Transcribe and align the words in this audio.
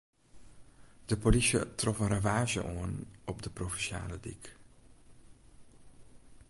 De 1.09 1.17
polysje 1.23 1.61
trof 1.79 1.97
in 2.05 2.11
ravaazje 2.13 2.61
oan 2.75 2.93
op 3.31 3.39
de 3.45 3.51
provinsjale 3.57 4.17
dyk. 4.25 4.45